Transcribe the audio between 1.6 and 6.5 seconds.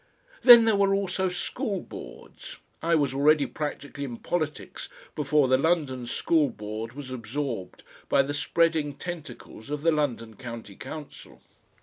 Boards; I was already practically in politics before the London School